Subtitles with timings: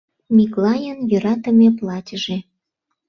[0.35, 2.37] Миклайын йӧратыме платьыже.